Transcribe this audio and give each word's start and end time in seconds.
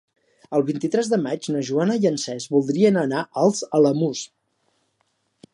El 0.59 0.63
vint-i-tres 0.69 1.11
de 1.11 1.19
maig 1.25 1.49
na 1.57 1.61
Joana 1.67 1.99
i 2.05 2.09
en 2.11 2.17
Cesc 2.25 2.55
voldrien 2.57 2.99
anar 3.05 3.23
als 3.45 3.63
Alamús. 3.81 4.27